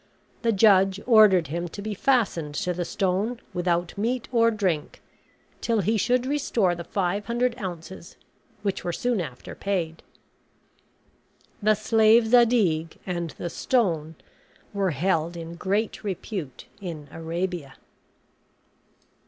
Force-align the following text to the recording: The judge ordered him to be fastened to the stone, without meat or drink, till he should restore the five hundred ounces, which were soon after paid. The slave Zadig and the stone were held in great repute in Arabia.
The 0.41 0.51
judge 0.51 0.99
ordered 1.05 1.49
him 1.49 1.67
to 1.67 1.79
be 1.79 1.93
fastened 1.93 2.55
to 2.55 2.73
the 2.73 2.85
stone, 2.85 3.39
without 3.53 3.95
meat 3.95 4.27
or 4.31 4.49
drink, 4.49 4.99
till 5.61 5.81
he 5.81 5.95
should 5.95 6.25
restore 6.25 6.73
the 6.73 6.83
five 6.83 7.25
hundred 7.25 7.55
ounces, 7.59 8.15
which 8.63 8.83
were 8.83 8.93
soon 8.93 9.21
after 9.21 9.53
paid. 9.53 10.01
The 11.61 11.75
slave 11.75 12.25
Zadig 12.29 12.97
and 13.05 13.29
the 13.37 13.51
stone 13.51 14.15
were 14.73 14.89
held 14.89 15.37
in 15.37 15.53
great 15.53 16.03
repute 16.03 16.65
in 16.81 17.07
Arabia. 17.11 17.75